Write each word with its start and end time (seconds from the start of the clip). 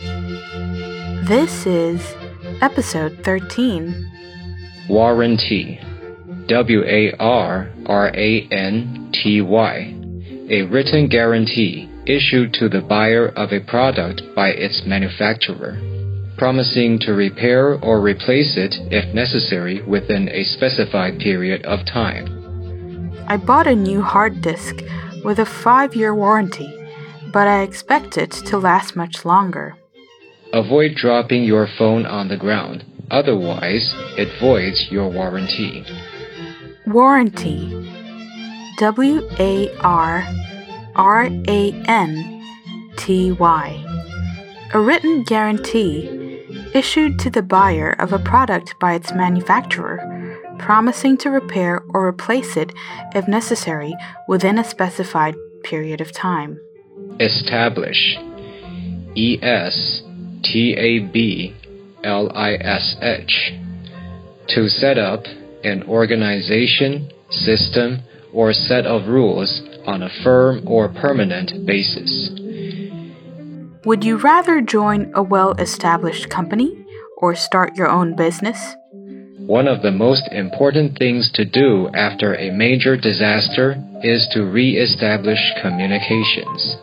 This 0.00 1.66
is 1.66 2.14
episode 2.60 3.18
13 3.24 4.10
Warranty. 4.88 5.80
W 6.46 6.84
A 6.84 7.12
R 7.18 7.68
R 7.84 8.08
A 8.14 8.48
N 8.52 9.10
T 9.12 9.40
Y. 9.40 9.94
A 10.50 10.62
written 10.62 11.08
guarantee 11.08 11.90
issued 12.06 12.52
to 12.54 12.68
the 12.68 12.80
buyer 12.80 13.26
of 13.30 13.50
a 13.50 13.58
product 13.58 14.22
by 14.36 14.50
its 14.50 14.84
manufacturer, 14.86 15.76
promising 16.38 17.00
to 17.00 17.12
repair 17.12 17.74
or 17.74 18.00
replace 18.00 18.56
it 18.56 18.76
if 18.92 19.12
necessary 19.12 19.82
within 19.82 20.28
a 20.28 20.44
specified 20.44 21.18
period 21.18 21.66
of 21.66 21.84
time. 21.84 23.12
I 23.26 23.36
bought 23.36 23.66
a 23.66 23.74
new 23.74 24.02
hard 24.02 24.42
disk 24.42 24.76
with 25.24 25.40
a 25.40 25.44
five 25.44 25.96
year 25.96 26.14
warranty, 26.14 26.72
but 27.32 27.48
I 27.48 27.62
expect 27.62 28.16
it 28.16 28.30
to 28.30 28.58
last 28.58 28.94
much 28.94 29.24
longer. 29.24 29.74
Avoid 30.52 30.94
dropping 30.94 31.44
your 31.44 31.68
phone 31.76 32.06
on 32.06 32.28
the 32.28 32.36
ground, 32.36 32.82
otherwise, 33.10 33.94
it 34.16 34.40
voids 34.40 34.88
your 34.90 35.10
warranty. 35.10 35.84
Warranty 36.86 37.86
W 38.78 39.28
A 39.38 39.76
R 39.80 40.26
R 40.96 41.24
A 41.26 41.72
N 41.86 42.42
T 42.96 43.32
Y. 43.32 43.84
A 44.72 44.80
written 44.80 45.22
guarantee 45.24 46.08
issued 46.74 47.18
to 47.18 47.30
the 47.30 47.42
buyer 47.42 47.90
of 47.90 48.14
a 48.14 48.18
product 48.18 48.74
by 48.80 48.94
its 48.94 49.12
manufacturer, 49.12 50.56
promising 50.58 51.18
to 51.18 51.30
repair 51.30 51.82
or 51.90 52.06
replace 52.06 52.56
it 52.56 52.72
if 53.14 53.28
necessary 53.28 53.94
within 54.26 54.58
a 54.58 54.64
specified 54.64 55.34
period 55.62 56.00
of 56.00 56.10
time. 56.10 56.58
Establish. 57.20 58.16
E 59.14 59.38
S 59.42 60.07
T 60.42 60.74
A 60.76 61.00
B 61.00 61.54
L 62.04 62.30
I 62.34 62.54
S 62.54 62.96
H. 63.02 63.52
To 64.48 64.68
set 64.68 64.98
up 64.98 65.24
an 65.64 65.82
organization, 65.84 67.10
system, 67.30 68.02
or 68.32 68.52
set 68.52 68.86
of 68.86 69.08
rules 69.08 69.60
on 69.86 70.02
a 70.02 70.10
firm 70.22 70.62
or 70.66 70.88
permanent 70.88 71.66
basis. 71.66 72.30
Would 73.84 74.04
you 74.04 74.18
rather 74.18 74.60
join 74.60 75.12
a 75.14 75.22
well 75.22 75.52
established 75.52 76.28
company 76.28 76.84
or 77.16 77.34
start 77.34 77.76
your 77.76 77.88
own 77.88 78.14
business? 78.16 78.76
One 79.48 79.66
of 79.66 79.80
the 79.80 79.90
most 79.90 80.28
important 80.30 80.98
things 80.98 81.30
to 81.34 81.44
do 81.44 81.88
after 81.94 82.34
a 82.34 82.50
major 82.50 82.96
disaster 82.96 83.82
is 84.02 84.28
to 84.32 84.44
re 84.44 84.76
establish 84.76 85.38
communications. 85.62 86.76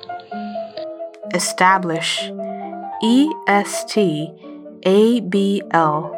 Establish 1.33 2.27
E 3.05 3.31
S 3.45 3.85
T 3.85 4.31
A 4.81 5.19
B 5.19 5.61
L 5.69 6.11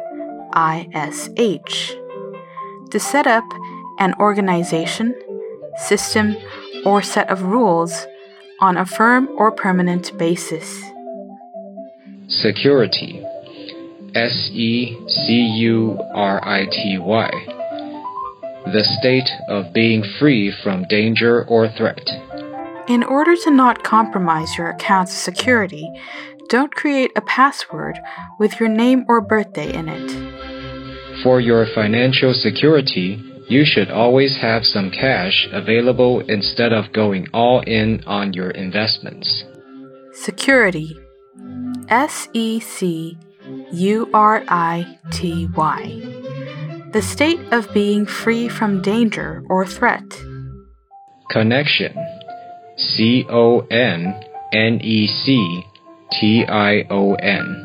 I 0.54 0.88
S 0.94 1.28
H. 1.36 1.94
To 2.92 2.98
set 2.98 3.26
up 3.26 3.44
an 3.98 4.14
organization, 4.18 5.14
system, 5.76 6.34
or 6.86 7.02
set 7.02 7.28
of 7.28 7.42
rules 7.42 8.06
on 8.62 8.78
a 8.78 8.86
firm 8.86 9.28
or 9.36 9.52
permanent 9.52 10.16
basis. 10.16 10.82
Security. 12.28 13.22
S 14.14 14.48
E 14.54 14.96
C 15.08 15.32
U 15.68 16.00
R 16.14 16.40
I 16.42 16.64
T 16.70 16.96
Y. 16.98 17.30
The 18.72 18.84
state 18.98 19.28
of 19.50 19.74
being 19.74 20.02
free 20.18 20.50
from 20.62 20.86
danger 20.88 21.44
or 21.44 21.68
threat. 21.68 22.08
In 22.88 23.02
order 23.02 23.36
to 23.36 23.50
not 23.50 23.84
compromise 23.84 24.56
your 24.56 24.70
account's 24.70 25.12
security, 25.12 25.86
don't 26.48 26.74
create 26.74 27.12
a 27.14 27.20
password 27.20 27.98
with 28.38 28.58
your 28.58 28.68
name 28.68 29.04
or 29.08 29.20
birthday 29.20 29.72
in 29.72 29.88
it. 29.88 31.22
For 31.22 31.40
your 31.40 31.66
financial 31.74 32.32
security, 32.32 33.22
you 33.48 33.64
should 33.64 33.90
always 33.90 34.36
have 34.40 34.64
some 34.64 34.90
cash 34.90 35.48
available 35.52 36.20
instead 36.20 36.72
of 36.72 36.92
going 36.92 37.28
all 37.32 37.60
in 37.60 38.04
on 38.06 38.32
your 38.32 38.50
investments. 38.50 39.44
Security 40.12 40.94
S 41.88 42.28
E 42.32 42.60
C 42.60 43.16
U 43.72 44.10
R 44.12 44.44
I 44.48 44.98
T 45.10 45.48
Y. 45.56 46.00
The 46.92 47.02
state 47.02 47.40
of 47.52 47.72
being 47.72 48.06
free 48.06 48.48
from 48.48 48.82
danger 48.82 49.42
or 49.48 49.66
threat. 49.66 50.04
Connection. 51.30 51.94
C 52.76 53.24
O 53.30 53.60
N 53.70 54.14
N 54.52 54.80
E 54.82 55.06
C 55.06 55.64
T 56.12 56.44
I 56.48 56.84
O 56.90 57.14
N. 57.14 57.64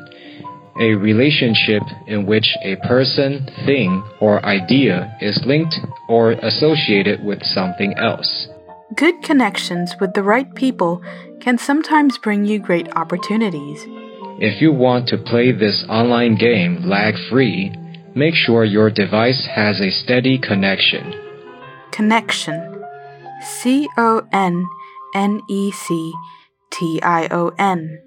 A 0.80 0.96
relationship 0.96 1.84
in 2.08 2.26
which 2.26 2.48
a 2.64 2.76
person, 2.88 3.48
thing, 3.66 4.04
or 4.20 4.44
idea 4.44 5.16
is 5.22 5.40
linked 5.46 5.76
or 6.10 6.32
associated 6.32 7.24
with 7.24 7.44
something 7.44 7.94
else. 7.94 8.48
Good 8.96 9.22
connections 9.24 9.94
with 10.02 10.14
the 10.14 10.24
right 10.24 10.54
people 10.56 11.02
can 11.42 11.58
sometimes 11.58 12.18
bring 12.18 12.46
you 12.46 12.60
great 12.60 12.88
opportunities. 12.96 13.86
If 14.40 14.62
you 14.62 14.72
want 14.72 15.08
to 15.10 15.18
play 15.18 15.52
this 15.52 15.86
online 15.90 16.38
game 16.38 16.82
lag 16.84 17.14
free, 17.30 17.72
make 18.16 18.34
sure 18.34 18.66
your 18.66 18.90
device 18.90 19.48
has 19.54 19.80
a 19.80 19.92
steady 19.92 20.40
connection. 20.40 21.14
Connection 21.92 22.84
C 23.44 23.88
O 23.98 24.28
N 24.32 24.68
N 25.14 25.40
E 25.50 25.72
C 25.72 26.14
T 26.72 27.00
I 27.02 27.28
O 27.30 27.52
N. 27.60 28.03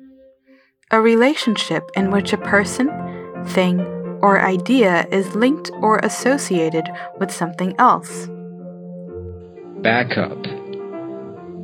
A 0.93 1.01
relationship 1.01 1.91
in 1.97 2.13
which 2.13 2.33
a 2.33 2.39
person, 2.39 2.87
thing, 3.47 3.81
or 4.23 4.41
idea 4.41 5.05
is 5.11 5.35
linked 5.35 5.69
or 5.83 5.99
associated 5.99 6.89
with 7.19 7.33
something 7.33 7.75
else. 7.81 8.29
Backup. 9.83 10.41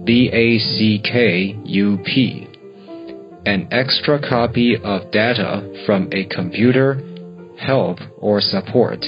B 0.05 0.29
A 0.33 0.59
C 0.59 1.01
K 1.05 1.57
U 1.65 1.99
P. 2.05 2.49
An 3.47 3.69
extra 3.71 4.19
copy 4.29 4.77
of 4.83 5.09
data 5.13 5.63
from 5.87 6.09
a 6.11 6.25
computer, 6.25 7.01
help, 7.61 7.99
or 8.19 8.41
support. 8.41 9.07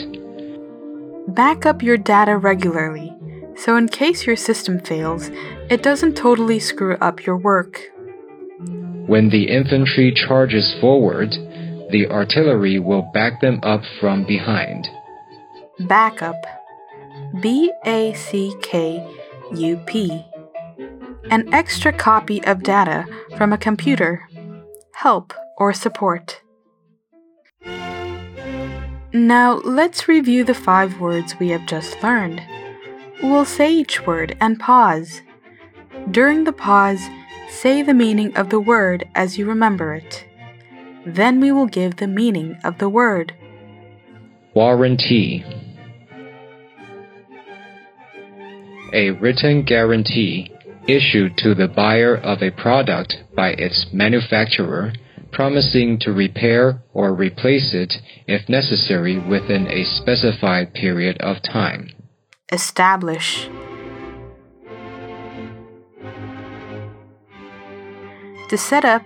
Back 1.26 1.66
up 1.66 1.82
your 1.82 1.96
data 1.96 2.36
regularly, 2.36 3.12
so 3.56 3.76
in 3.76 3.88
case 3.88 4.26
your 4.26 4.36
system 4.36 4.78
fails, 4.78 5.30
it 5.68 5.82
doesn't 5.82 6.16
totally 6.16 6.60
screw 6.60 6.96
up 6.98 7.26
your 7.26 7.36
work. 7.36 7.80
When 9.06 9.28
the 9.28 9.48
infantry 9.48 10.12
charges 10.14 10.74
forward, 10.80 11.30
the 11.90 12.06
artillery 12.10 12.78
will 12.78 13.02
back 13.12 13.40
them 13.40 13.60
up 13.62 13.82
from 14.00 14.24
behind. 14.24 14.88
Backup 15.80 16.36
B 17.40 17.70
A 17.84 18.14
C 18.14 18.54
K 18.62 19.06
U 19.54 19.76
P. 19.86 20.24
An 21.30 21.52
extra 21.52 21.92
copy 21.92 22.42
of 22.44 22.62
data 22.62 23.06
from 23.36 23.52
a 23.52 23.58
computer, 23.58 24.28
help, 24.94 25.34
or 25.58 25.72
support. 25.72 26.40
Now 29.12 29.60
let's 29.64 30.08
review 30.08 30.44
the 30.44 30.54
five 30.54 30.98
words 30.98 31.38
we 31.38 31.50
have 31.50 31.66
just 31.66 32.02
learned. 32.02 32.42
We'll 33.22 33.44
say 33.44 33.72
each 33.72 34.06
word 34.06 34.36
and 34.40 34.58
pause. 34.58 35.22
During 36.10 36.44
the 36.44 36.52
pause, 36.52 37.00
say 37.48 37.82
the 37.82 37.94
meaning 37.94 38.36
of 38.36 38.50
the 38.50 38.60
word 38.60 39.08
as 39.14 39.38
you 39.38 39.46
remember 39.46 39.94
it. 39.94 40.24
Then 41.06 41.40
we 41.40 41.52
will 41.52 41.66
give 41.66 41.96
the 41.96 42.06
meaning 42.06 42.56
of 42.64 42.78
the 42.78 42.88
word. 42.88 43.34
Warranty. 44.54 45.44
A 48.92 49.10
written 49.10 49.64
guarantee 49.64 50.52
issued 50.86 51.36
to 51.38 51.54
the 51.54 51.68
buyer 51.68 52.16
of 52.16 52.42
a 52.42 52.50
product 52.50 53.16
by 53.34 53.50
its 53.50 53.86
manufacturer, 53.92 54.92
promising 55.32 55.98
to 56.00 56.12
repair 56.12 56.82
or 56.92 57.12
replace 57.12 57.74
it 57.74 57.92
if 58.26 58.48
necessary 58.48 59.18
within 59.18 59.66
a 59.66 59.84
specified 59.84 60.72
period 60.72 61.16
of 61.20 61.42
time. 61.42 61.88
Establish. 62.52 63.48
To 68.48 68.58
set 68.58 68.84
up 68.84 69.02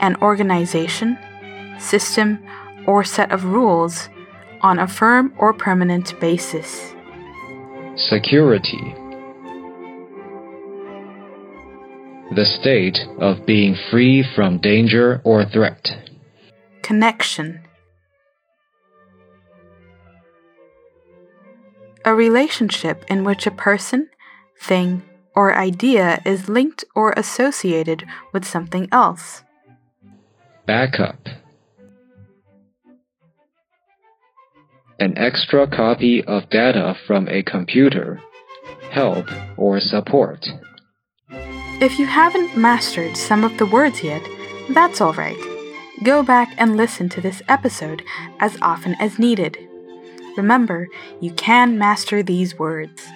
an 0.00 0.16
organization, 0.22 1.18
system, 1.78 2.38
or 2.86 3.04
set 3.04 3.30
of 3.30 3.44
rules 3.44 4.08
on 4.62 4.78
a 4.78 4.88
firm 4.88 5.32
or 5.38 5.52
permanent 5.52 6.18
basis. 6.20 6.94
Security. 7.96 8.94
The 12.34 12.44
state 12.44 12.98
of 13.18 13.46
being 13.46 13.76
free 13.90 14.24
from 14.34 14.58
danger 14.58 15.20
or 15.24 15.44
threat. 15.44 15.88
Connection. 16.82 17.60
A 22.04 22.14
relationship 22.14 23.04
in 23.08 23.24
which 23.24 23.46
a 23.46 23.50
person, 23.50 24.08
thing, 24.60 25.02
or 25.38 25.54
idea 25.54 26.20
is 26.24 26.48
linked 26.48 26.82
or 26.96 27.14
associated 27.16 28.04
with 28.32 28.44
something 28.44 28.88
else. 28.90 29.44
backup. 30.66 31.20
An 34.98 35.16
extra 35.16 35.68
copy 35.68 36.24
of 36.24 36.50
data 36.50 36.96
from 37.06 37.28
a 37.28 37.44
computer, 37.44 38.20
help, 38.90 39.26
or 39.56 39.78
support. 39.78 40.44
If 41.80 42.00
you 42.00 42.06
haven't 42.06 42.56
mastered 42.56 43.16
some 43.16 43.44
of 43.44 43.56
the 43.58 43.66
words 43.66 44.02
yet, 44.02 44.22
that's 44.70 45.00
alright. 45.00 45.38
Go 46.02 46.24
back 46.24 46.48
and 46.58 46.76
listen 46.76 47.08
to 47.10 47.20
this 47.20 47.42
episode 47.48 48.02
as 48.40 48.58
often 48.60 48.96
as 48.98 49.20
needed. 49.20 49.56
Remember, 50.36 50.88
you 51.20 51.30
can 51.32 51.78
master 51.78 52.24
these 52.24 52.58
words. 52.58 53.06